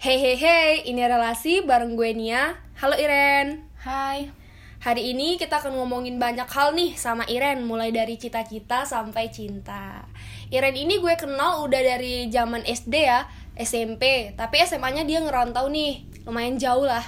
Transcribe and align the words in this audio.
Hey 0.00 0.16
hey 0.16 0.32
hey, 0.40 0.70
ini 0.88 1.04
relasi 1.04 1.60
bareng 1.60 1.92
gue 1.92 2.16
Nia. 2.16 2.56
Halo 2.80 2.96
Iren. 2.96 3.68
Hai. 3.84 4.32
Hari 4.80 5.12
ini 5.12 5.36
kita 5.36 5.60
akan 5.60 5.76
ngomongin 5.76 6.16
banyak 6.16 6.48
hal 6.48 6.72
nih 6.72 6.96
sama 6.96 7.28
Iren, 7.28 7.68
mulai 7.68 7.92
dari 7.92 8.16
cita-cita 8.16 8.88
sampai 8.88 9.28
cinta. 9.28 10.08
Iren 10.48 10.72
ini 10.72 10.96
gue 11.04 11.12
kenal 11.20 11.68
udah 11.68 11.84
dari 11.84 12.32
zaman 12.32 12.64
SD 12.64 12.94
ya, 12.96 13.28
SMP, 13.60 14.32
tapi 14.40 14.64
SMA-nya 14.64 15.04
dia 15.04 15.20
ngerantau 15.20 15.68
nih, 15.68 16.08
lumayan 16.24 16.56
jauh 16.56 16.88
lah. 16.88 17.04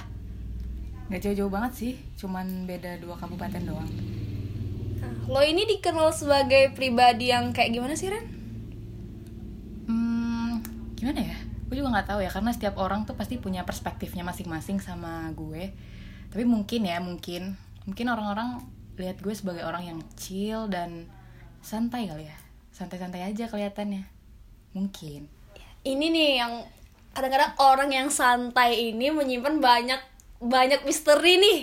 Gak 1.09 1.25
jauh-jauh 1.25 1.49
banget 1.49 1.73
sih, 1.73 1.93
cuman 2.21 2.69
beda 2.69 3.01
dua 3.01 3.17
kabupaten 3.17 3.73
doang. 3.73 3.89
Nah, 5.01 5.33
lo 5.33 5.41
ini 5.41 5.65
dikenal 5.65 6.13
sebagai 6.13 6.69
pribadi 6.77 7.33
yang 7.33 7.57
kayak 7.57 7.73
gimana 7.73 7.97
sih 7.97 8.13
Ren? 8.13 8.25
Hmm, 9.89 10.61
gimana 10.93 11.25
ya? 11.25 11.42
Gue 11.73 11.81
juga 11.81 11.97
nggak 11.97 12.05
tahu 12.13 12.21
ya, 12.21 12.29
karena 12.29 12.53
setiap 12.53 12.77
orang 12.77 13.09
tuh 13.09 13.17
pasti 13.17 13.41
punya 13.41 13.65
perspektifnya 13.65 14.21
masing-masing 14.21 14.77
sama 14.77 15.25
gue. 15.33 15.73
Tapi 16.29 16.45
mungkin 16.45 16.85
ya, 16.85 17.01
mungkin, 17.01 17.57
mungkin 17.89 18.13
orang-orang 18.13 18.61
lihat 19.01 19.17
gue 19.25 19.33
sebagai 19.33 19.65
orang 19.65 19.89
yang 19.89 19.97
chill 20.13 20.69
dan 20.69 21.09
santai 21.65 22.05
kali 22.05 22.29
ya, 22.29 22.37
santai-santai 22.77 23.25
aja 23.25 23.49
kelihatannya. 23.49 24.05
Mungkin. 24.77 25.25
Ini 25.81 26.05
nih 26.13 26.45
yang 26.45 26.61
kadang-kadang 27.17 27.57
orang 27.57 27.89
yang 27.89 28.13
santai 28.13 28.93
ini 28.93 29.09
menyimpan 29.09 29.57
banyak 29.57 30.01
banyak 30.45 30.85
misteri 30.85 31.41
nih 31.41 31.59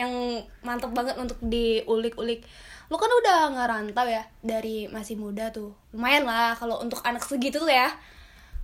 yang 0.00 0.40
mantap 0.64 0.96
banget 0.96 1.20
untuk 1.20 1.36
diulik-ulik. 1.44 2.48
Lo 2.88 2.96
kan 2.96 3.12
udah 3.12 3.52
ngerantau 3.60 4.08
ya 4.08 4.24
dari 4.40 4.88
masih 4.88 5.20
muda 5.20 5.52
tuh. 5.52 5.76
Lumayan 5.92 6.24
lah 6.24 6.56
kalau 6.56 6.80
untuk 6.80 7.04
anak 7.04 7.28
segitu 7.28 7.60
tuh 7.60 7.68
ya. 7.68 7.92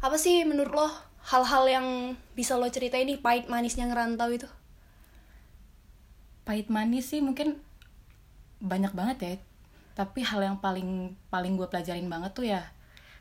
Apa 0.06 0.22
sih 0.22 0.46
menurut 0.46 0.70
lo 0.70 0.86
hal-hal 1.34 1.66
yang 1.66 1.86
bisa 2.38 2.54
lo 2.54 2.70
ceritain 2.70 3.10
nih 3.10 3.18
pahit 3.18 3.50
manisnya 3.50 3.90
ngerantau 3.90 4.30
itu? 4.30 4.46
Pahit 6.46 6.70
manis 6.70 7.10
sih 7.10 7.18
mungkin 7.18 7.58
banyak 8.62 8.94
banget 8.94 9.16
ya. 9.18 9.32
Tapi 9.98 10.22
hal 10.22 10.46
yang 10.46 10.62
paling 10.62 11.18
paling 11.26 11.58
gue 11.58 11.66
pelajarin 11.66 12.06
banget 12.06 12.38
tuh 12.38 12.46
ya 12.46 12.62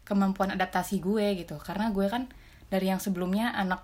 kemampuan 0.05 0.53
adaptasi 0.53 1.01
gue 1.01 1.41
gitu. 1.41 1.57
Karena 1.57 1.89
gue 1.89 2.05
kan 2.05 2.29
dari 2.69 2.93
yang 2.93 3.01
sebelumnya 3.01 3.49
anak 3.57 3.81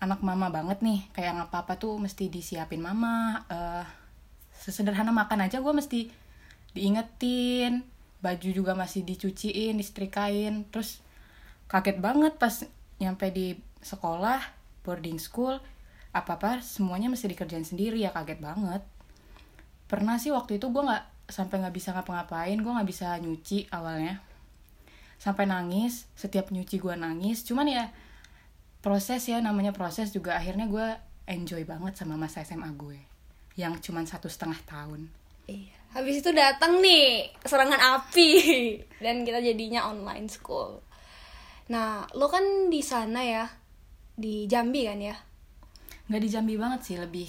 anak 0.00 0.24
mama 0.24 0.48
banget 0.48 0.80
nih 0.80 1.04
kayak 1.12 1.52
apa 1.52 1.68
apa 1.68 1.76
tuh 1.76 2.00
mesti 2.00 2.32
disiapin 2.32 2.80
mama 2.80 3.44
uh, 3.52 3.84
sesederhana 4.56 5.10
makan 5.10 5.44
aja 5.44 5.58
gue 5.58 5.74
mesti 5.74 6.08
diingetin 6.72 7.82
baju 8.22 8.48
juga 8.48 8.78
masih 8.78 9.02
dicuciin 9.02 9.74
disetrikain 9.74 10.70
terus 10.70 11.02
kaget 11.68 12.00
banget 12.00 12.34
pas 12.40 12.64
nyampe 12.98 13.28
di 13.30 13.54
sekolah 13.84 14.40
boarding 14.82 15.20
school 15.20 15.60
apa 16.16 16.40
apa 16.40 16.64
semuanya 16.64 17.12
mesti 17.12 17.28
dikerjain 17.28 17.62
sendiri 17.62 18.00
ya 18.00 18.10
kaget 18.10 18.40
banget. 18.40 18.82
Pernah 19.86 20.16
sih 20.16 20.32
waktu 20.32 20.56
itu 20.56 20.72
gue 20.72 20.82
nggak 20.82 21.28
sampai 21.28 21.60
nggak 21.60 21.76
bisa 21.76 21.92
ngapa-ngapain 21.92 22.56
gue 22.56 22.72
nggak 22.72 22.88
bisa 22.88 23.14
nyuci 23.20 23.68
awalnya. 23.68 24.24
Sampai 25.20 25.44
nangis 25.44 26.08
setiap 26.16 26.48
nyuci 26.48 26.80
gue 26.80 26.94
nangis 26.96 27.44
cuman 27.44 27.68
ya 27.68 27.84
proses 28.80 29.28
ya 29.28 29.38
namanya 29.44 29.76
proses 29.76 30.08
juga 30.10 30.40
akhirnya 30.40 30.64
gue 30.66 30.86
enjoy 31.28 31.68
banget 31.68 32.00
sama 32.00 32.16
masa 32.16 32.40
SMA 32.40 32.72
gue 32.72 32.96
yang 33.60 33.76
cuman 33.76 34.08
satu 34.08 34.32
setengah 34.32 34.58
tahun. 34.64 35.12
Iya. 35.44 35.76
Habis 35.92 36.20
itu 36.24 36.30
datang 36.32 36.80
nih 36.80 37.32
serangan 37.44 38.00
api. 38.00 38.30
Dan 39.04 39.28
kita 39.28 39.44
jadinya 39.44 39.92
online 39.92 40.32
school 40.32 40.87
nah 41.68 42.08
lo 42.16 42.32
kan 42.32 42.72
di 42.72 42.80
sana 42.80 43.20
ya 43.20 43.44
di 44.18 44.50
Jambi 44.50 44.88
kan 44.88 44.98
ya? 44.98 45.16
Nggak 46.10 46.22
di 46.24 46.28
Jambi 46.28 46.54
banget 46.58 46.80
sih 46.82 46.96
lebih 46.98 47.28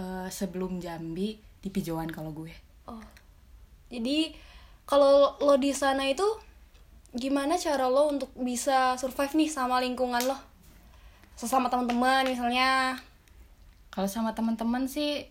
uh, 0.00 0.30
sebelum 0.32 0.80
Jambi 0.80 1.36
di 1.60 1.68
Pijoan 1.68 2.08
kalau 2.08 2.32
gue. 2.32 2.54
Oh. 2.88 3.02
Jadi 3.92 4.32
kalau 4.86 5.34
lo 5.42 5.58
di 5.58 5.74
sana 5.74 6.06
itu 6.06 6.24
gimana 7.12 7.58
cara 7.58 7.90
lo 7.90 8.08
untuk 8.08 8.30
bisa 8.38 8.94
survive 8.96 9.34
nih 9.34 9.50
sama 9.50 9.82
lingkungan 9.82 10.22
lo? 10.24 10.38
Sesama 11.36 11.68
teman-teman 11.68 12.24
misalnya. 12.24 12.96
Kalau 13.92 14.08
sama 14.08 14.32
teman-teman 14.32 14.88
sih 14.88 15.24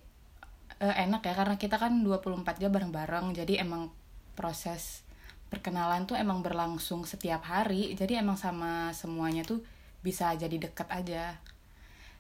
uh, 0.82 0.96
enak 0.96 1.24
ya 1.24 1.34
karena 1.38 1.56
kita 1.56 1.80
kan 1.80 2.04
24 2.04 2.62
jam 2.62 2.72
bareng-bareng 2.74 3.32
jadi 3.38 3.64
emang 3.64 3.94
proses 4.36 5.05
perkenalan 5.50 6.10
tuh 6.10 6.18
emang 6.18 6.42
berlangsung 6.42 7.06
setiap 7.06 7.46
hari 7.48 7.94
jadi 7.94 8.20
emang 8.20 8.36
sama 8.36 8.92
semuanya 8.92 9.46
tuh 9.46 9.62
bisa 10.06 10.34
jadi 10.38 10.58
deket 10.62 10.86
aja. 10.94 11.42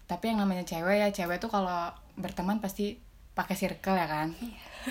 Tapi 0.09 0.33
yang 0.33 0.41
namanya 0.41 0.65
cewek 0.65 0.97
ya 1.01 1.09
cewek 1.13 1.37
tuh 1.37 1.53
kalau 1.53 1.93
berteman 2.17 2.57
pasti 2.57 2.97
pakai 3.37 3.53
circle 3.53 3.93
ya 3.93 4.09
kan? 4.09 4.33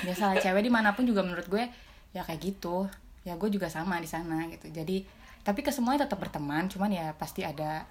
Biasa 0.07 0.39
cewek 0.39 0.63
di 0.63 0.71
mana 0.71 0.95
pun 0.95 1.03
juga 1.03 1.27
menurut 1.27 1.51
gue 1.51 1.67
ya 2.15 2.23
kayak 2.23 2.41
gitu. 2.43 2.87
Ya 3.27 3.35
gue 3.35 3.51
juga 3.51 3.67
sama 3.67 3.99
di 3.99 4.07
sana 4.07 4.47
gitu. 4.47 4.71
Jadi 4.71 5.03
tapi 5.43 5.61
ke 5.67 5.75
semuanya 5.75 6.07
tetap 6.07 6.23
berteman 6.23 6.71
cuman 6.71 6.91
ya 6.95 7.07
pasti 7.19 7.43
ada 7.43 7.87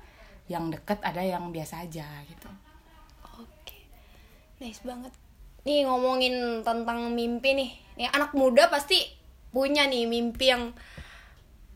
yang 0.47 0.71
deket 0.71 0.99
ada 1.03 1.19
yang 1.19 1.51
biasa 1.51 1.83
aja 1.83 2.07
gitu. 2.27 2.49
Oke. 3.39 3.83
Nice 4.63 4.83
banget. 4.83 5.11
Nih 5.63 5.87
ngomongin 5.87 6.63
tentang 6.63 7.11
mimpi 7.11 7.55
nih. 7.55 7.71
Nih 7.99 8.07
anak 8.11 8.35
muda 8.35 8.67
pasti 8.67 9.22
punya 9.53 9.85
nih 9.85 10.09
mimpi 10.09 10.49
yang 10.49 10.73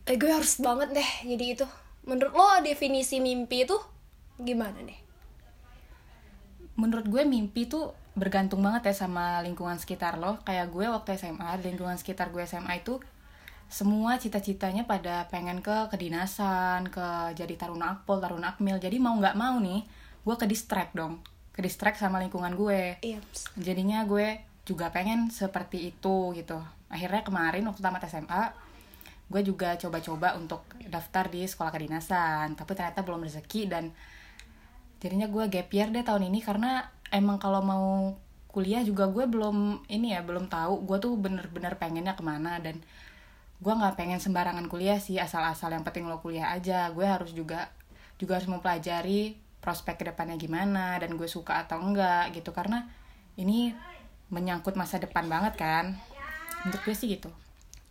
eh 0.04 0.18
gue 0.18 0.28
harus 0.28 0.58
banget 0.58 0.98
deh 0.98 1.10
jadi 1.24 1.44
itu 1.54 1.66
menurut 2.04 2.34
lo 2.34 2.48
definisi 2.60 3.22
mimpi 3.22 3.64
itu 3.64 3.78
gimana 4.42 4.82
deh 4.82 5.00
menurut 6.74 7.06
gue 7.06 7.22
mimpi 7.22 7.70
tuh 7.70 7.94
bergantung 8.18 8.58
banget 8.60 8.90
ya 8.90 9.06
sama 9.06 9.38
lingkungan 9.46 9.78
sekitar 9.78 10.18
lo 10.18 10.42
kayak 10.42 10.74
gue 10.74 10.90
waktu 10.90 11.14
SMA 11.14 11.62
lingkungan 11.62 11.94
sekitar 11.94 12.34
gue 12.34 12.42
SMA 12.42 12.82
itu 12.82 12.98
semua 13.68 14.16
cita-citanya 14.16 14.88
pada 14.88 15.28
pengen 15.28 15.60
ke 15.60 15.92
kedinasan, 15.92 16.88
ke 16.88 17.36
jadi 17.36 17.52
taruna 17.52 18.00
akpol, 18.00 18.16
taruna 18.16 18.56
akmil. 18.56 18.80
Jadi 18.80 18.96
mau 18.96 19.12
nggak 19.12 19.36
mau 19.36 19.60
nih, 19.60 19.84
gue 20.24 20.36
ke 20.40 20.48
distract 20.48 20.96
dong, 20.96 21.20
ke 21.52 21.60
distract 21.60 22.00
sama 22.00 22.16
lingkungan 22.16 22.56
gue. 22.56 22.96
Iya. 23.04 23.20
Jadinya 23.60 24.08
gue 24.08 24.40
juga 24.64 24.88
pengen 24.88 25.28
seperti 25.28 25.92
itu 25.92 26.32
gitu. 26.32 26.64
Akhirnya 26.88 27.20
kemarin 27.20 27.64
waktu 27.68 27.80
tamat 27.84 28.04
SMA, 28.08 28.42
gue 29.28 29.40
juga 29.44 29.76
coba-coba 29.76 30.40
untuk 30.40 30.64
daftar 30.88 31.28
di 31.28 31.44
sekolah 31.44 31.68
kedinasan, 31.68 32.56
tapi 32.56 32.72
ternyata 32.72 33.04
belum 33.04 33.28
rezeki 33.28 33.62
dan 33.68 33.92
jadinya 34.98 35.28
gue 35.28 35.44
gap 35.52 35.68
year 35.68 35.88
deh 35.92 36.02
tahun 36.02 36.32
ini 36.32 36.40
karena 36.40 36.88
emang 37.12 37.36
kalau 37.36 37.60
mau 37.60 38.16
kuliah 38.48 38.80
juga 38.82 39.06
gue 39.06 39.28
belum 39.28 39.86
ini 39.86 40.16
ya 40.16 40.24
belum 40.24 40.48
tahu. 40.48 40.88
Gue 40.88 40.98
tuh 40.98 41.14
bener-bener 41.20 41.76
pengennya 41.76 42.16
ke 42.16 42.24
mana 42.24 42.56
dan 42.58 42.80
gue 43.58 43.72
nggak 43.72 43.94
pengen 44.00 44.18
sembarangan 44.18 44.66
kuliah 44.66 44.96
sih 44.96 45.20
asal-asal 45.20 45.70
yang 45.70 45.84
penting 45.84 46.08
lo 46.08 46.18
kuliah 46.24 46.50
aja. 46.56 46.88
Gue 46.90 47.04
harus 47.04 47.36
juga 47.36 47.68
juga 48.16 48.40
harus 48.40 48.48
mempelajari 48.50 49.36
prospek 49.60 50.00
ke 50.00 50.04
depannya 50.10 50.40
gimana 50.40 50.96
dan 50.98 51.14
gue 51.14 51.28
suka 51.28 51.68
atau 51.68 51.78
enggak 51.78 52.32
gitu. 52.32 52.50
Karena 52.56 52.88
ini 53.36 53.76
menyangkut 54.32 54.74
masa 54.74 54.96
depan 54.98 55.28
banget 55.28 55.54
kan 55.54 55.94
untuk 56.66 56.80
gue 56.82 56.94
sih 56.94 57.10
gitu. 57.12 57.30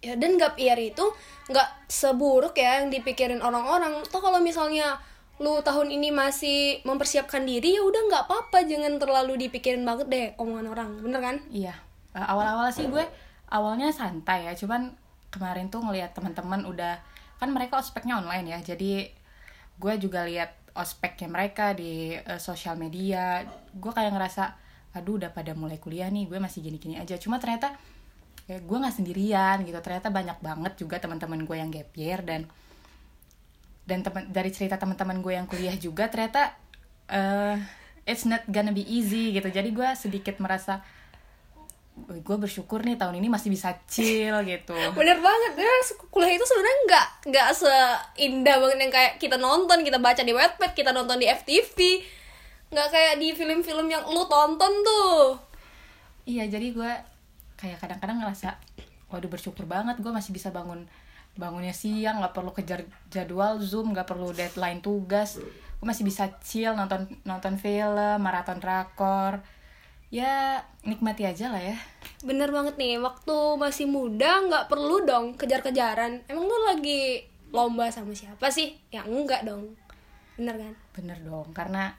Ya 0.03 0.13
dan 0.13 0.37
gap 0.37 0.55
year 0.61 0.77
itu 0.77 1.03
nggak 1.49 1.89
seburuk 1.89 2.53
ya 2.57 2.83
yang 2.83 2.93
dipikirin 2.93 3.41
orang-orang. 3.41 4.03
Tuh 4.07 4.21
kalau 4.21 4.37
misalnya 4.43 4.99
lu 5.37 5.61
tahun 5.61 5.93
ini 5.93 6.09
masih 6.09 6.81
mempersiapkan 6.81 7.45
diri 7.45 7.77
ya 7.77 7.81
udah 7.85 8.01
nggak 8.09 8.23
apa-apa. 8.29 8.65
Jangan 8.65 8.97
terlalu 9.01 9.47
dipikirin 9.47 9.85
banget 9.85 10.07
deh 10.09 10.25
omongan 10.37 10.67
orang. 10.69 10.89
Bener 11.01 11.21
kan? 11.21 11.35
Iya. 11.49 11.73
Awal-awal 12.17 12.73
sih 12.73 12.89
gue 12.89 13.05
awalnya 13.49 13.89
santai 13.93 14.49
ya. 14.49 14.53
Cuman 14.57 14.93
kemarin 15.33 15.69
tuh 15.69 15.81
ngelihat 15.85 16.13
teman-teman 16.17 16.65
udah 16.65 16.97
kan 17.37 17.49
mereka 17.53 17.77
ospeknya 17.77 18.17
online 18.21 18.53
ya. 18.53 18.59
Jadi 18.61 19.09
gue 19.77 19.93
juga 20.01 20.25
lihat 20.25 20.53
ospeknya 20.77 21.29
mereka 21.29 21.73
di 21.73 22.13
uh, 22.13 22.41
sosial 22.41 22.77
media. 22.77 23.45
Gue 23.73 23.93
kayak 23.93 24.13
ngerasa 24.13 24.57
aduh 24.97 25.21
udah 25.21 25.29
pada 25.33 25.53
mulai 25.53 25.77
kuliah 25.77 26.09
nih. 26.09 26.25
Gue 26.25 26.37
masih 26.41 26.65
gini-gini 26.65 26.97
aja. 26.97 27.17
Cuma 27.21 27.37
ternyata 27.37 27.77
ya 28.47 28.57
gue 28.63 28.77
nggak 28.79 28.95
sendirian 28.95 29.57
gitu. 29.67 29.77
Ternyata 29.83 30.07
banyak 30.09 30.39
banget 30.39 30.73
juga 30.79 30.97
teman-teman 31.03 31.43
gue 31.43 31.55
yang 31.59 31.69
gap 31.69 31.91
year 31.93 32.23
dan 32.23 32.47
dan 33.87 34.03
teman 34.03 34.27
dari 34.31 34.51
cerita 34.51 34.75
teman-teman 34.79 35.19
gue 35.23 35.33
yang 35.35 35.47
kuliah 35.47 35.75
juga 35.75 36.11
ternyata 36.11 36.55
uh, 37.11 37.55
it's 38.07 38.23
not 38.23 38.43
gonna 38.47 38.71
be 38.71 38.83
easy 38.87 39.35
gitu. 39.35 39.51
Jadi 39.51 39.69
gue 39.75 39.87
sedikit 39.99 40.39
merasa 40.39 40.79
gue 41.97 42.37
bersyukur 42.37 42.85
nih 42.85 42.93
tahun 42.93 43.17
ini 43.17 43.27
masih 43.27 43.51
bisa 43.51 43.75
chill 43.91 44.35
gitu. 44.51 44.75
Bener 44.95 45.19
banget. 45.19 45.51
Ya 45.59 45.71
kuliah 46.07 46.33
itu 46.39 46.45
sebenarnya 46.47 46.77
nggak 46.87 47.07
nggak 47.31 47.47
seindah 47.51 48.55
banget 48.63 48.77
yang 48.79 48.93
kayak 48.95 49.13
kita 49.19 49.35
nonton 49.35 49.83
kita 49.83 49.99
baca 49.99 50.23
di 50.23 50.31
webpad 50.31 50.71
kita 50.71 50.95
nonton 50.95 51.19
di 51.19 51.27
FTV 51.27 51.77
nggak 52.67 52.87
kayak 52.91 53.13
di 53.23 53.31
film-film 53.31 53.87
yang 53.87 54.03
lu 54.07 54.23
tonton 54.27 54.71
tuh. 54.83 55.39
Iya 56.27 56.47
jadi 56.51 56.75
gue 56.75 57.16
kayak 57.57 57.81
kadang-kadang 57.81 58.21
ngerasa 58.21 58.55
waduh 59.11 59.27
bersyukur 59.27 59.65
banget 59.65 59.99
gue 59.99 60.11
masih 60.13 60.31
bisa 60.31 60.53
bangun 60.53 60.85
bangunnya 61.37 61.73
siang 61.73 62.21
nggak 62.21 62.33
perlu 62.33 62.51
kejar 62.53 62.85
jadwal 63.09 63.61
zoom 63.61 63.93
nggak 63.93 64.09
perlu 64.09 64.33
deadline 64.33 64.81
tugas 64.81 65.37
gue 65.77 65.85
masih 65.85 66.05
bisa 66.05 66.33
chill 66.41 66.73
nonton 66.73 67.05
nonton 67.25 67.57
film 67.61 68.17
maraton 68.21 68.57
drakor 68.57 69.41
ya 70.09 70.63
nikmati 70.87 71.27
aja 71.27 71.51
lah 71.51 71.61
ya 71.61 71.77
Bener 72.25 72.49
banget 72.49 72.81
nih, 72.81 72.97
waktu 72.97 73.37
masih 73.61 73.85
muda 73.85 74.41
nggak 74.41 74.73
perlu 74.73 75.05
dong 75.05 75.37
kejar-kejaran. 75.37 76.25
Emang 76.25 76.49
lu 76.49 76.57
lagi 76.65 77.21
lomba 77.53 77.93
sama 77.93 78.17
siapa 78.17 78.49
sih? 78.49 78.73
Ya 78.89 79.05
enggak 79.05 79.45
dong. 79.45 79.77
Bener 80.33 80.57
kan? 80.57 80.73
bener 80.97 81.21
dong 81.21 81.53
karena 81.53 81.93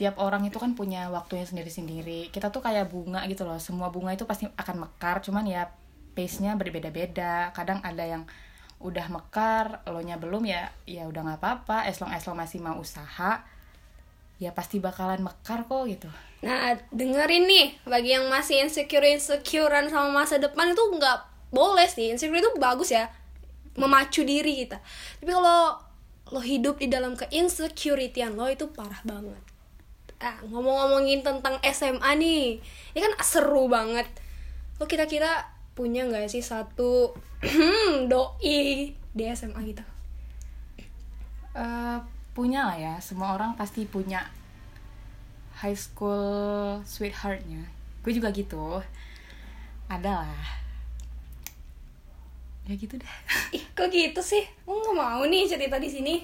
tiap 0.00 0.16
orang 0.16 0.48
itu 0.48 0.56
kan 0.56 0.72
punya 0.72 1.12
waktunya 1.12 1.44
sendiri-sendiri 1.44 2.32
kita 2.32 2.48
tuh 2.48 2.64
kayak 2.64 2.88
bunga 2.88 3.20
gitu 3.28 3.44
loh 3.44 3.60
semua 3.60 3.92
bunga 3.92 4.16
itu 4.16 4.24
pasti 4.24 4.48
akan 4.48 4.88
mekar 4.88 5.20
cuman 5.20 5.44
ya 5.44 5.68
pace-nya 6.16 6.56
berbeda-beda 6.56 7.52
kadang 7.52 7.84
ada 7.84 8.08
yang 8.08 8.24
udah 8.80 9.12
mekar 9.12 9.84
lo 9.92 10.00
nya 10.00 10.16
belum 10.16 10.48
ya 10.48 10.72
ya 10.88 11.04
udah 11.04 11.20
nggak 11.20 11.40
apa-apa 11.44 11.84
as 11.84 12.00
long 12.00 12.08
as 12.16 12.24
lo 12.24 12.32
masih 12.32 12.64
mau 12.64 12.80
usaha 12.80 13.44
ya 14.40 14.50
pasti 14.56 14.80
bakalan 14.80 15.20
mekar 15.20 15.68
kok 15.68 15.84
gitu 15.84 16.08
Nah, 16.40 16.72
dengerin 16.88 17.44
nih, 17.44 17.68
bagi 17.84 18.16
yang 18.16 18.24
masih 18.32 18.64
insecure-insecurean 18.64 19.92
sama 19.92 20.24
masa 20.24 20.40
depan 20.40 20.72
itu 20.72 20.80
nggak 20.80 21.18
boleh 21.52 21.84
sih. 21.84 22.08
Insecure 22.08 22.40
itu 22.40 22.48
bagus 22.56 22.96
ya, 22.96 23.12
memacu 23.76 24.24
diri 24.24 24.64
kita. 24.64 24.80
Tapi 25.20 25.28
kalau 25.28 25.76
lo 26.32 26.40
hidup 26.40 26.80
di 26.80 26.88
dalam 26.88 27.12
keinsecurity-an 27.12 28.40
lo 28.40 28.48
itu 28.48 28.72
parah 28.72 29.04
banget. 29.04 29.49
Ah, 30.20 30.36
ngomong-ngomongin 30.44 31.24
tentang 31.24 31.56
SMA 31.64 32.10
nih, 32.20 32.60
ini 32.92 32.98
kan 33.00 33.12
seru 33.24 33.72
banget. 33.72 34.04
Lo 34.76 34.84
kira-kira 34.84 35.48
punya 35.72 36.04
nggak 36.04 36.28
sih 36.28 36.44
satu 36.44 37.16
doi 38.10 38.92
di 38.92 39.22
SMA 39.32 39.60
gitu? 39.64 39.84
Eh, 41.56 41.98
punya 42.30 42.62
lah 42.70 42.78
ya 42.78 42.94
semua 43.02 43.34
orang 43.34 43.58
pasti 43.58 43.82
punya 43.84 44.22
high 45.60 45.76
school 45.76 46.78
sweetheartnya 46.86 47.66
gue 48.00 48.12
juga 48.16 48.32
gitu 48.32 48.80
ada 49.90 50.24
lah 50.24 50.46
ya 52.64 52.72
gitu 52.78 52.96
deh 52.96 53.14
Ih, 53.50 53.64
kok 53.74 53.90
gitu 53.90 54.22
sih? 54.22 54.46
Lo 54.62 54.78
nggak 54.78 54.94
mau 54.94 55.22
nih 55.26 55.50
cerita 55.50 55.76
di 55.82 55.90
sini? 55.90 56.14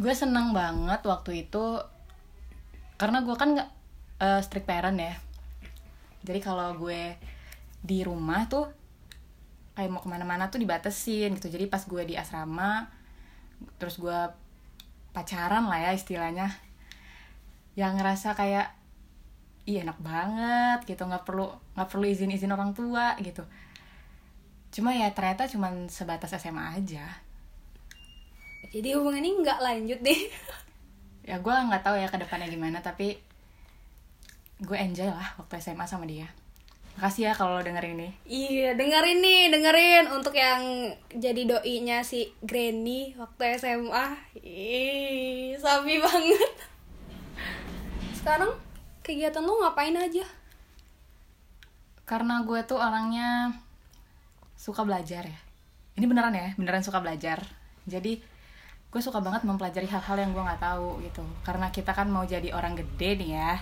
Gue 0.00 0.14
seneng 0.16 0.56
banget 0.56 1.04
waktu 1.04 1.44
itu 1.44 1.76
karena 2.96 3.20
gue 3.20 3.36
kan 3.36 3.52
nggak 3.52 3.70
eh, 4.24 4.40
strict 4.40 4.64
parent 4.64 4.96
ya. 4.96 5.12
Jadi 6.24 6.40
kalau 6.40 6.72
gue 6.80 7.20
di 7.84 8.00
rumah 8.00 8.48
tuh 8.48 8.64
kayak 9.76 9.92
mau 9.92 10.00
ke 10.00 10.08
mana-mana 10.08 10.48
tuh 10.48 10.56
dibatesin 10.56 11.36
gitu. 11.36 11.52
Jadi 11.52 11.68
pas 11.68 11.84
gue 11.84 12.02
di 12.08 12.16
asrama 12.16 12.88
terus 13.76 14.00
gue 14.00 14.18
pacaran 15.12 15.68
lah 15.68 15.80
ya 15.84 15.92
istilahnya 15.92 16.48
yang 17.76 18.00
ngerasa 18.00 18.32
kayak 18.32 18.72
iya 19.68 19.84
enak 19.84 20.00
banget 20.00 20.88
gitu. 20.88 21.04
Nggak 21.04 21.28
perlu 21.28 21.52
nggak 21.76 21.88
perlu 21.92 22.04
izin 22.08 22.32
izin 22.32 22.56
orang 22.56 22.72
tua 22.72 23.20
gitu. 23.20 23.44
Cuma 24.72 24.96
ya 24.96 25.12
ternyata 25.12 25.44
cuman 25.44 25.92
sebatas 25.92 26.32
SMA 26.40 26.80
aja 26.80 27.04
Jadi 28.70 28.88
hubungan 28.94 29.22
ini 29.22 29.42
nggak 29.42 29.60
lanjut 29.60 29.98
deh. 30.02 30.20
ya 31.30 31.36
gue 31.38 31.52
nggak 31.52 31.84
tahu 31.84 32.00
ya 32.00 32.08
ke 32.08 32.18
depannya 32.18 32.48
gimana 32.50 32.80
tapi 32.82 33.14
gue 34.58 34.76
enjoy 34.78 35.06
lah 35.06 35.36
waktu 35.38 35.62
SMA 35.62 35.84
sama 35.86 36.08
dia 36.08 36.26
makasih 36.98 37.30
ya 37.30 37.32
kalau 37.38 37.60
lo 37.60 37.62
denger 37.62 37.86
ini 37.86 38.08
Iya, 38.26 38.74
dengerin 38.74 39.22
nih, 39.22 39.42
dengerin 39.54 40.04
untuk 40.10 40.34
yang 40.34 40.90
jadi 41.12 41.46
doinya 41.46 42.02
si 42.02 42.34
Granny 42.42 43.14
waktu 43.14 43.56
SMA. 43.62 44.06
Ih, 44.42 45.54
sapi 45.54 46.02
banget. 46.02 46.52
Sekarang 48.10 48.52
kegiatan 49.06 49.44
lu 49.44 49.54
ngapain 49.62 49.94
aja? 49.94 50.26
karena 52.10 52.42
gue 52.42 52.58
tuh 52.66 52.74
orangnya 52.74 53.54
suka 54.58 54.82
belajar 54.82 55.30
ya 55.30 55.40
ini 55.94 56.10
beneran 56.10 56.34
ya 56.34 56.58
beneran 56.58 56.82
suka 56.82 56.98
belajar 56.98 57.38
jadi 57.86 58.18
gue 58.90 58.98
suka 58.98 59.22
banget 59.22 59.46
mempelajari 59.46 59.86
hal-hal 59.86 60.18
yang 60.18 60.34
gue 60.34 60.42
nggak 60.42 60.62
tahu 60.62 60.98
gitu. 61.06 61.22
Karena 61.46 61.70
kita 61.70 61.94
kan 61.94 62.10
mau 62.10 62.26
jadi 62.26 62.50
orang 62.50 62.74
gede 62.74 63.22
nih 63.22 63.30
ya. 63.38 63.52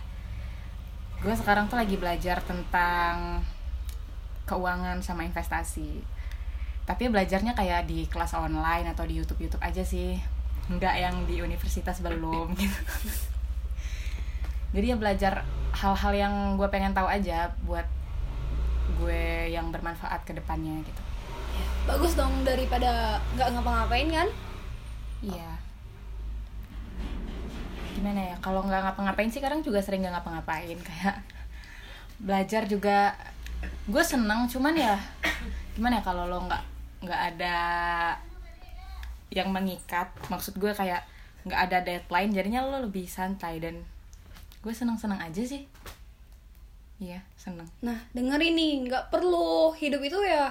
Gue 1.20 1.36
sekarang 1.36 1.68
tuh 1.68 1.76
lagi 1.76 2.00
belajar 2.00 2.40
tentang 2.40 3.44
keuangan 4.48 5.04
sama 5.04 5.28
investasi. 5.28 6.00
Tapi 6.88 7.12
belajarnya 7.12 7.52
kayak 7.52 7.84
di 7.84 8.08
kelas 8.08 8.32
online 8.32 8.88
atau 8.96 9.04
di 9.04 9.20
YouTube 9.20 9.44
YouTube 9.44 9.60
aja 9.60 9.84
sih. 9.84 10.16
Nggak 10.72 10.94
yang 10.96 11.16
di 11.28 11.44
universitas 11.44 12.00
belum 12.00 12.56
gitu. 12.56 12.80
Jadi 14.72 14.84
ya 14.88 14.96
belajar 14.96 15.44
hal-hal 15.76 16.12
yang 16.16 16.34
gue 16.56 16.68
pengen 16.72 16.96
tahu 16.96 17.04
aja 17.04 17.52
buat 17.68 17.84
gue 18.96 19.52
yang 19.52 19.68
bermanfaat 19.68 20.24
ke 20.24 20.32
depannya 20.32 20.80
gitu. 20.88 21.02
Bagus 21.84 22.16
dong 22.16 22.48
daripada 22.48 23.20
nggak 23.36 23.48
ngapa-ngapain 23.52 24.08
kan? 24.08 24.28
Iya. 25.22 25.50
Gimana 27.94 28.34
ya 28.34 28.36
kalau 28.38 28.62
nggak 28.62 28.82
ngapa-ngapain 28.84 29.30
sih 29.30 29.42
kadang 29.42 29.62
juga 29.62 29.82
sering 29.82 30.06
nggak 30.06 30.20
ngapa-ngapain 30.20 30.78
kayak 30.78 31.16
belajar 32.22 32.66
juga. 32.66 33.14
Gue 33.90 34.02
seneng 34.06 34.46
cuman 34.46 34.74
ya 34.78 34.94
gimana 35.74 35.98
ya 35.98 36.04
kalau 36.06 36.26
lo 36.26 36.46
nggak 36.46 36.62
nggak 37.06 37.20
ada 37.34 37.56
yang 39.30 39.54
mengikat 39.54 40.10
maksud 40.26 40.58
gue 40.58 40.74
kayak 40.74 41.06
nggak 41.46 41.60
ada 41.70 41.78
deadline 41.86 42.34
jadinya 42.34 42.66
lo 42.66 42.82
lebih 42.82 43.06
santai 43.06 43.62
dan 43.62 43.82
gue 44.62 44.74
seneng-seneng 44.74 45.22
aja 45.22 45.42
sih. 45.42 45.64
Iya 46.98 47.22
seneng. 47.38 47.70
Nah, 47.78 47.94
dengerin 48.10 48.58
nih, 48.58 48.72
nggak 48.90 49.14
perlu. 49.14 49.70
Hidup 49.78 50.02
itu 50.02 50.18
ya 50.26 50.50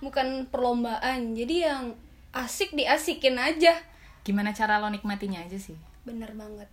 bukan 0.00 0.48
perlombaan. 0.48 1.36
Jadi 1.36 1.68
yang 1.68 1.92
asik 2.32 2.72
diasikin 2.72 3.36
aja. 3.36 3.76
Gimana 4.24 4.50
cara 4.50 4.80
lo 4.80 4.88
nikmatinya 4.88 5.44
aja 5.44 5.60
sih 5.60 5.76
Bener 6.04 6.32
banget. 6.36 6.68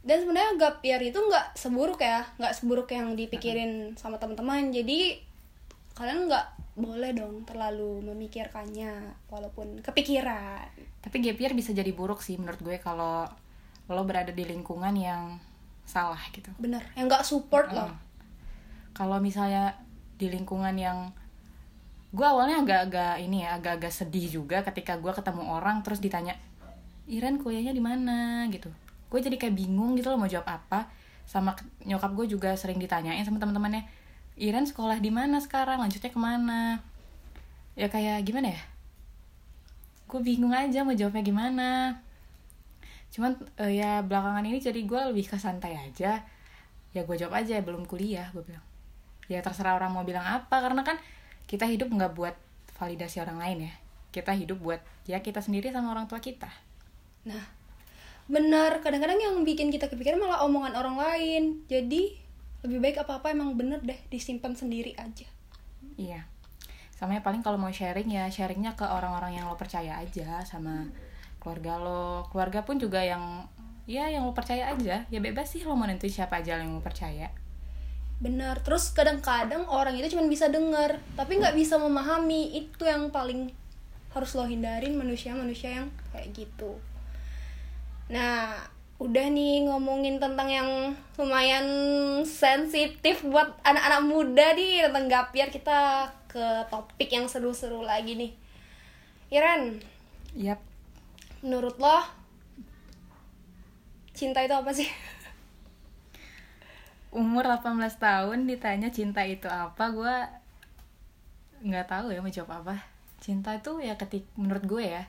Dan 0.00 0.22
sebenarnya 0.24 0.56
gap 0.56 0.76
year 0.80 1.02
itu 1.02 1.18
nggak 1.18 1.58
seburuk 1.58 2.00
ya, 2.00 2.22
nggak 2.38 2.54
seburuk 2.56 2.88
yang 2.88 3.18
dipikirin 3.18 3.98
sama 3.98 4.16
teman-teman. 4.16 4.70
Jadi 4.70 5.18
kalian 5.92 6.30
nggak 6.30 6.46
boleh 6.78 7.10
dong 7.12 7.42
terlalu 7.44 8.00
memikirkannya, 8.06 9.12
walaupun 9.28 9.82
kepikiran. 9.84 10.70
tapi 11.00 11.16
gap 11.20 11.36
year 11.36 11.52
bisa 11.52 11.74
jadi 11.74 11.90
buruk 11.92 12.20
sih 12.20 12.36
menurut 12.36 12.60
gue 12.60 12.76
kalau 12.78 13.26
lo 13.88 14.02
berada 14.06 14.30
di 14.30 14.44
lingkungan 14.46 14.94
yang 14.94 15.36
salah 15.82 16.20
gitu 16.30 16.52
Bener, 16.62 16.84
yang 16.94 17.10
nggak 17.10 17.26
support 17.26 17.72
loh. 17.74 17.90
Heeh. 17.90 17.96
kalau 18.94 19.18
misalnya 19.18 19.74
di 20.16 20.30
lingkungan 20.30 20.76
yang 20.78 21.10
gue 22.12 22.26
awalnya 22.26 22.62
agak-agak 22.62 23.18
ini 23.18 23.42
ya 23.42 23.58
agak-agak 23.58 23.90
sedih 23.90 24.28
juga 24.28 24.62
ketika 24.62 25.00
gue 25.00 25.10
ketemu 25.10 25.42
orang 25.50 25.80
terus 25.82 25.98
ditanya 25.98 26.36
Iren 27.10 27.42
kuliahnya 27.42 27.74
di 27.74 27.82
mana 27.82 28.46
gitu. 28.54 28.70
Gue 29.10 29.18
jadi 29.18 29.34
kayak 29.34 29.58
bingung 29.58 29.98
gitu 29.98 30.14
loh 30.14 30.22
mau 30.22 30.30
jawab 30.30 30.46
apa. 30.46 30.86
Sama 31.26 31.58
nyokap 31.82 32.14
gue 32.14 32.26
juga 32.30 32.54
sering 32.54 32.78
ditanyain 32.78 33.26
sama 33.26 33.42
teman-temannya 33.42 33.82
Iren 34.40 34.64
sekolah 34.64 35.02
di 35.02 35.10
mana 35.10 35.42
sekarang? 35.42 35.82
Lanjutnya 35.82 36.08
ke 36.08 36.16
mana? 36.16 36.80
Ya 37.74 37.90
kayak 37.90 38.24
gimana 38.24 38.54
ya? 38.54 38.62
Gue 40.06 40.22
bingung 40.22 40.54
aja 40.54 40.86
mau 40.86 40.94
jawabnya 40.94 41.26
gimana. 41.26 41.70
Cuman 43.10 43.36
eh, 43.58 43.82
ya 43.82 44.00
belakangan 44.06 44.46
ini 44.46 44.62
jadi 44.62 44.80
gue 44.80 45.00
lebih 45.12 45.28
ke 45.28 45.36
santai 45.36 45.76
aja. 45.76 46.22
Ya 46.94 47.00
gue 47.02 47.16
jawab 47.18 47.42
aja 47.42 47.58
belum 47.60 47.84
kuliah 47.90 48.30
gue 48.30 48.46
bilang. 48.46 48.64
Ya 49.26 49.42
terserah 49.42 49.76
orang 49.76 49.92
mau 49.92 50.06
bilang 50.06 50.24
apa 50.24 50.62
karena 50.62 50.86
kan 50.86 50.96
kita 51.50 51.66
hidup 51.66 51.90
nggak 51.90 52.14
buat 52.14 52.34
validasi 52.78 53.20
orang 53.20 53.42
lain 53.42 53.58
ya. 53.68 53.74
Kita 54.14 54.32
hidup 54.32 54.62
buat 54.62 54.80
ya 55.04 55.20
kita 55.20 55.42
sendiri 55.42 55.74
sama 55.74 55.90
orang 55.90 56.06
tua 56.06 56.22
kita 56.22 56.69
Nah, 57.24 57.44
bener. 58.28 58.80
Kadang-kadang 58.80 59.20
yang 59.20 59.36
bikin 59.44 59.68
kita 59.68 59.88
kepikiran 59.90 60.20
malah 60.20 60.44
omongan 60.46 60.76
orang 60.76 60.96
lain. 60.96 61.42
Jadi, 61.68 62.16
lebih 62.60 62.78
baik 62.80 62.96
apa-apa 63.00 63.32
emang 63.32 63.56
bener 63.56 63.80
deh 63.80 63.96
disimpan 64.12 64.52
sendiri 64.52 64.92
aja. 65.00 65.24
iya 65.96 66.28
sama 66.92 67.16
ya 67.16 67.24
paling 67.24 67.40
kalau 67.40 67.56
mau 67.56 67.72
sharing 67.72 68.12
ya 68.12 68.28
sharingnya 68.28 68.76
ke 68.76 68.84
orang-orang 68.84 69.40
yang 69.40 69.48
lo 69.48 69.56
percaya 69.56 69.96
aja 69.96 70.44
sama 70.44 70.84
keluarga 71.40 71.80
lo 71.80 72.28
keluarga 72.28 72.60
pun 72.60 72.76
juga 72.76 73.00
yang 73.00 73.48
ya 73.88 74.12
yang 74.12 74.28
lo 74.28 74.36
percaya 74.36 74.68
aja 74.68 75.08
ya 75.08 75.20
bebas 75.24 75.48
sih 75.48 75.64
lo 75.64 75.72
mau 75.72 75.88
nentuin 75.88 76.12
siapa 76.12 76.44
aja 76.44 76.60
yang 76.60 76.76
lo 76.76 76.84
percaya 76.84 77.32
Bener. 78.20 78.60
Terus 78.60 78.92
kadang-kadang 78.92 79.64
orang 79.64 79.96
itu 79.96 80.12
cuma 80.12 80.28
bisa 80.28 80.44
denger, 80.52 81.00
tapi 81.16 81.40
nggak 81.40 81.56
bisa 81.56 81.80
memahami. 81.80 82.52
Itu 82.52 82.84
yang 82.84 83.08
paling 83.08 83.48
harus 84.12 84.36
lo 84.36 84.44
hindarin 84.44 84.92
manusia-manusia 84.92 85.80
yang 85.80 85.88
kayak 86.12 86.28
gitu. 86.36 86.76
Nah, 88.10 88.58
udah 88.98 89.26
nih 89.30 89.70
ngomongin 89.70 90.18
tentang 90.18 90.50
yang 90.50 90.68
lumayan 91.14 91.66
sensitif 92.26 93.22
buat 93.22 93.54
anak-anak 93.62 94.02
muda 94.02 94.46
nih 94.58 94.90
tentang 94.90 95.06
gapiar 95.06 95.48
kita 95.48 96.10
ke 96.26 96.66
topik 96.66 97.06
yang 97.06 97.30
seru-seru 97.30 97.86
lagi 97.86 98.18
nih. 98.18 98.32
Iren, 99.30 99.78
yap. 100.34 100.58
menurut 101.38 101.78
lo 101.78 102.02
cinta 104.10 104.42
itu 104.42 104.58
apa 104.58 104.74
sih? 104.74 104.90
Umur 107.14 107.46
18 107.46 107.78
tahun 107.94 108.38
ditanya 108.50 108.90
cinta 108.90 109.22
itu 109.22 109.46
apa 109.46 109.94
gue 109.94 110.16
nggak 111.62 111.86
tahu 111.86 112.10
ya 112.10 112.18
mau 112.18 112.30
jawab 112.30 112.66
apa. 112.66 112.82
Cinta 113.22 113.54
itu 113.54 113.78
ya 113.78 113.94
ketik 113.94 114.26
menurut 114.34 114.66
gue 114.66 114.82
ya 114.98 115.06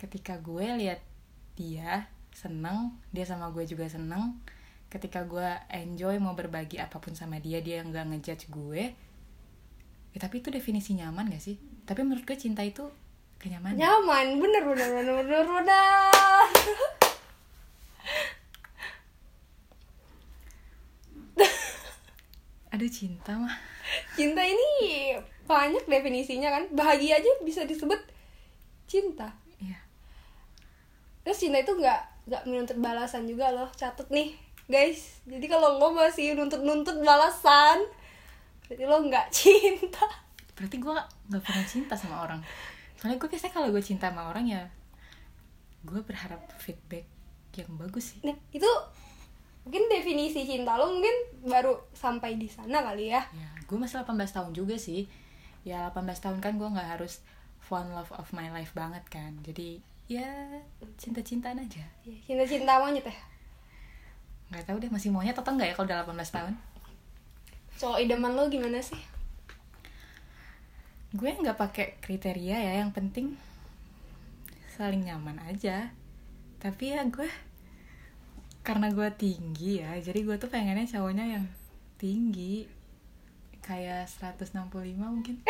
ketika 0.00 0.40
gue 0.40 0.64
lihat 0.80 0.98
dia 1.54 2.08
seneng 2.32 2.96
dia 3.12 3.28
sama 3.28 3.52
gue 3.52 3.64
juga 3.68 3.86
seneng. 3.86 4.40
Ketika 4.92 5.24
gue 5.24 5.48
enjoy 5.72 6.20
mau 6.20 6.36
berbagi 6.36 6.76
apa 6.76 7.00
pun 7.00 7.16
sama 7.16 7.40
dia 7.40 7.64
dia 7.64 7.80
nggak 7.80 8.12
ngejudge 8.12 8.52
gue 8.52 8.92
ya 10.12 10.20
tapi 10.20 10.44
itu 10.44 10.52
definisi 10.52 10.92
nyaman 10.92 11.32
gak 11.32 11.40
sih? 11.40 11.56
Tapi 11.88 12.04
menurut 12.04 12.28
gue 12.28 12.36
cinta 12.36 12.60
itu 12.60 12.84
kenyamanan 13.40 13.80
nyaman 13.80 14.38
bener 14.38 14.62
bener 14.62 14.88
bener 14.92 15.14
bener 15.24 15.44
bener. 15.48 16.12
Aduh 22.72 22.88
cinta 22.88 23.36
mah. 23.36 23.56
Cinta 24.16 24.44
ini 24.44 25.12
banyak 25.48 25.88
definisinya 25.88 26.52
kan. 26.52 26.68
Bahagia 26.72 27.20
aja 27.20 27.28
bisa 27.44 27.64
disebut 27.64 28.00
cinta. 28.88 29.32
Iya. 29.60 29.80
Terus 31.24 31.40
cinta 31.40 31.60
itu 31.60 31.72
nggak 31.72 32.11
nggak 32.22 32.42
menuntut 32.46 32.78
balasan 32.78 33.26
juga 33.26 33.50
loh 33.50 33.68
catet 33.74 34.06
nih 34.08 34.34
guys. 34.70 35.22
Jadi 35.26 35.46
kalau 35.50 35.78
lo 35.78 35.90
masih 35.90 36.38
nuntut 36.38 36.62
nuntut 36.62 36.96
balasan 37.02 37.82
berarti 38.66 38.84
lo 38.86 38.98
nggak 39.02 39.26
cinta. 39.36 40.06
Berarti 40.54 40.76
gue 40.78 40.92
nggak 41.28 41.42
pernah 41.42 41.64
cinta 41.66 41.94
sama 41.98 42.22
orang. 42.22 42.40
Soalnya 42.96 43.18
gue 43.18 43.28
biasanya 43.28 43.52
kalau 43.52 43.68
gue 43.74 43.82
cinta 43.82 44.08
sama 44.08 44.30
orang 44.30 44.46
ya 44.46 44.62
gue 45.82 45.98
berharap 46.06 46.38
feedback 46.62 47.04
yang 47.58 47.74
bagus 47.74 48.14
sih. 48.14 48.20
Nah 48.22 48.38
itu 48.54 48.70
mungkin 49.62 49.86
definisi 49.90 50.42
cinta 50.46 50.74
lo 50.74 50.90
mungkin 50.90 51.46
baru 51.46 51.74
sampai 51.94 52.38
di 52.38 52.46
sana 52.46 52.86
kali 52.86 53.10
ya. 53.10 53.22
Ya 53.34 53.50
gue 53.66 53.76
masih 53.78 54.06
18 54.06 54.14
tahun 54.30 54.50
juga 54.54 54.78
sih. 54.78 55.10
Ya 55.66 55.90
18 55.90 56.06
tahun 56.22 56.38
kan 56.38 56.54
gue 56.54 56.68
nggak 56.70 56.98
harus 56.98 57.18
fun 57.62 57.90
love 57.94 58.10
of 58.14 58.30
my 58.30 58.46
life 58.54 58.70
banget 58.78 59.02
kan. 59.10 59.42
Jadi 59.42 59.82
ya 60.12 60.28
cinta-cintaan 61.00 61.62
aja. 61.62 61.84
Ya, 62.04 62.16
cinta-cinta 62.28 62.76
monyet 62.82 63.06
ya? 63.08 63.16
Nggak 64.52 64.64
tahu 64.68 64.76
deh 64.84 64.92
masih 64.92 65.08
maunya 65.08 65.32
atau 65.32 65.44
enggak 65.48 65.72
ya 65.72 65.74
kalau 65.74 65.88
udah 65.88 66.04
18 66.04 66.36
tahun? 66.36 66.54
Cowok 67.80 67.98
idaman 68.04 68.36
lo 68.36 68.44
gimana 68.52 68.78
sih? 68.84 69.00
Gue 71.16 71.32
nggak 71.32 71.56
pakai 71.56 71.96
kriteria 72.04 72.56
ya 72.60 72.72
yang 72.84 72.92
penting 72.92 73.36
saling 74.76 75.08
nyaman 75.08 75.40
aja. 75.48 75.92
Tapi 76.60 76.92
ya 76.92 77.04
gue 77.08 77.28
karena 78.62 78.94
gue 78.94 79.08
tinggi 79.18 79.82
ya 79.82 79.98
jadi 79.98 80.22
gue 80.22 80.36
tuh 80.38 80.52
pengennya 80.52 80.84
cowoknya 80.84 81.40
yang 81.40 81.44
tinggi. 81.96 82.68
Kayak 83.62 84.10
165 84.10 84.58
mungkin. 84.98 85.38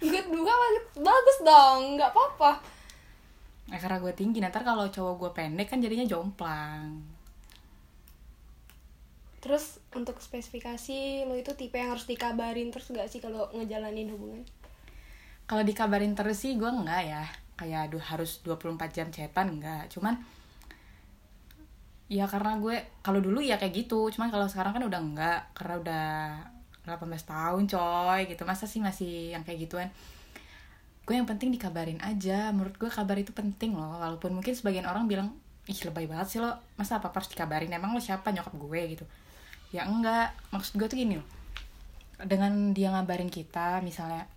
Gue 0.00 0.22
juga 0.22 0.54
bagus 0.98 1.38
dong 1.42 1.98
nggak 1.98 2.10
apa-apa 2.14 2.79
nah, 3.70 3.78
karena 3.78 4.02
gue 4.02 4.12
tinggi 4.12 4.42
nanti 4.42 4.58
kalau 4.60 4.90
cowok 4.90 5.14
gue 5.16 5.30
pendek 5.30 5.70
kan 5.70 5.78
jadinya 5.78 6.04
jomplang. 6.04 6.98
Terus 9.40 9.80
untuk 9.96 10.20
spesifikasi 10.20 11.24
lo 11.24 11.32
itu 11.32 11.56
tipe 11.56 11.80
yang 11.80 11.96
harus 11.96 12.04
dikabarin 12.04 12.68
terus 12.68 12.92
gak 12.92 13.08
sih 13.08 13.24
kalau 13.24 13.48
ngejalanin 13.56 14.12
hubungan? 14.12 14.44
Kalau 15.48 15.64
dikabarin 15.64 16.12
terus 16.12 16.44
sih 16.44 16.58
gue 16.60 16.68
enggak 16.68 17.02
ya. 17.08 17.24
Kayak 17.56 17.88
aduh 17.88 18.04
harus 18.04 18.44
24 18.44 18.76
jam 18.92 19.08
chatan 19.08 19.60
enggak 19.60 19.88
cuman 19.92 20.16
ya 22.10 22.26
karena 22.26 22.58
gue 22.58 22.76
kalau 23.00 23.22
dulu 23.24 23.40
ya 23.40 23.56
kayak 23.56 23.86
gitu. 23.86 24.12
Cuman 24.12 24.28
kalau 24.28 24.44
sekarang 24.50 24.76
kan 24.76 24.84
udah 24.84 25.00
enggak 25.00 25.40
karena 25.56 25.74
udah 25.80 26.08
18 26.84 27.06
tahun 27.24 27.62
coy 27.64 28.20
gitu. 28.28 28.42
Masa 28.44 28.68
sih 28.68 28.82
masih 28.84 29.32
yang 29.32 29.46
kayak 29.46 29.64
gituan 29.64 29.88
gue 31.04 31.14
yang 31.16 31.26
penting 31.26 31.50
dikabarin 31.50 31.98
aja. 32.04 32.52
Menurut 32.54 32.76
gue 32.76 32.90
kabar 32.90 33.16
itu 33.18 33.34
penting 33.34 33.74
loh. 33.74 33.98
Walaupun 33.98 34.36
mungkin 34.36 34.54
sebagian 34.54 34.86
orang 34.86 35.10
bilang 35.10 35.34
ih 35.66 35.76
lebay 35.86 36.06
banget 36.06 36.26
sih 36.30 36.38
lo. 36.38 36.54
Masa 36.78 36.98
apa 37.02 37.10
harus 37.10 37.30
dikabarin? 37.30 37.70
Emang 37.72 37.92
lo 37.96 38.00
siapa? 38.02 38.30
Nyokap 38.30 38.54
gue 38.54 38.80
gitu. 38.96 39.04
Ya 39.74 39.86
enggak. 39.86 40.34
Maksud 40.54 40.78
gue 40.78 40.86
tuh 40.86 40.98
gini 40.98 41.18
loh. 41.18 41.28
Dengan 42.20 42.76
dia 42.76 42.92
ngabarin 42.92 43.32
kita 43.32 43.80
misalnya 43.80 44.28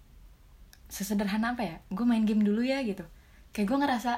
sesederhana 0.88 1.54
apa 1.54 1.64
ya? 1.66 1.76
Gue 1.92 2.06
main 2.08 2.24
game 2.24 2.42
dulu 2.42 2.64
ya 2.64 2.82
gitu. 2.82 3.04
Kayak 3.54 3.68
gue 3.70 3.78
ngerasa 3.86 4.12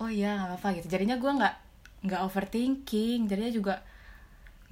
oh 0.00 0.08
iya 0.08 0.36
nggak 0.36 0.48
apa-apa 0.56 0.68
gitu. 0.82 0.86
Jadinya 0.92 1.16
gue 1.16 1.32
nggak 1.32 1.54
nggak 2.08 2.20
overthinking. 2.26 3.30
Jadinya 3.30 3.52
juga 3.52 3.74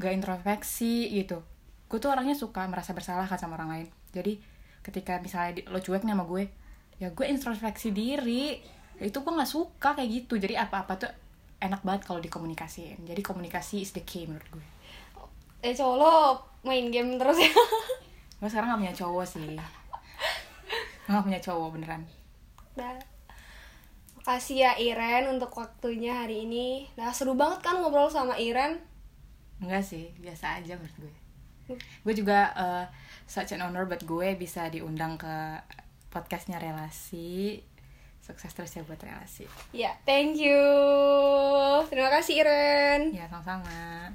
nggak 0.00 0.12
introspeksi 0.16 1.12
gitu. 1.12 1.44
Gue 1.88 1.98
tuh 2.00 2.12
orangnya 2.12 2.36
suka 2.36 2.64
merasa 2.68 2.92
bersalah 2.96 3.24
kan 3.28 3.36
sama 3.36 3.56
orang 3.60 3.70
lain. 3.70 3.88
Jadi 4.10 4.49
ketika 4.80 5.20
misalnya 5.20 5.60
di- 5.60 5.66
lo 5.68 5.78
cuek 5.78 6.02
nih 6.04 6.14
sama 6.16 6.24
gue 6.24 6.44
ya 7.00 7.08
gue 7.10 7.26
introspeksi 7.26 7.90
diri. 7.90 8.60
Ya 9.00 9.08
itu 9.08 9.18
gue 9.24 9.32
nggak 9.32 9.48
suka 9.48 9.96
kayak 9.96 10.10
gitu. 10.12 10.36
Jadi 10.36 10.54
apa-apa 10.60 10.92
tuh 11.00 11.10
enak 11.60 11.80
banget 11.84 12.04
kalau 12.04 12.20
dikomunikasiin. 12.20 13.04
Jadi 13.08 13.20
komunikasi 13.24 13.84
is 13.84 13.92
the 13.96 14.04
key 14.04 14.28
menurut 14.28 14.48
gue. 14.52 14.66
Eh 15.60 15.72
cowok 15.76 15.96
lo 15.96 16.12
main 16.64 16.88
game 16.88 17.20
terus 17.20 17.36
ya? 17.36 17.52
Gue 18.40 18.48
sekarang 18.48 18.72
gak 18.72 18.80
punya 18.80 18.96
cowok 18.96 19.24
sih. 19.28 19.52
Gak 21.04 21.20
punya 21.20 21.36
cowok 21.44 21.76
beneran. 21.76 22.08
Nah, 22.72 22.96
makasih 24.16 24.64
ya 24.64 24.72
Iren 24.80 25.28
untuk 25.28 25.52
waktunya 25.52 26.24
hari 26.24 26.48
ini. 26.48 26.88
Nah, 26.96 27.12
seru 27.12 27.36
banget 27.36 27.60
kan 27.60 27.76
ngobrol 27.76 28.08
sama 28.08 28.40
Iren. 28.40 28.80
Enggak 29.60 29.84
sih, 29.84 30.08
biasa 30.16 30.56
aja 30.56 30.72
menurut 30.80 30.96
gue. 30.96 31.14
Gue 31.76 32.14
juga 32.16 32.50
uh, 32.56 32.84
such 33.28 33.54
an 33.54 33.62
honor 33.62 33.86
buat 33.86 34.02
gue 34.02 34.34
bisa 34.38 34.66
diundang 34.72 35.18
ke 35.20 35.34
podcastnya 36.10 36.58
relasi. 36.58 37.62
Sukses 38.22 38.54
terus 38.54 38.74
ya 38.74 38.82
buat 38.86 39.00
relasi. 39.02 39.46
Ya, 39.74 39.98
thank 40.06 40.38
you. 40.38 40.62
Terima 41.90 42.10
kasih 42.14 42.46
Iren. 42.46 43.10
Ya 43.14 43.26
sama-sama. 43.26 44.14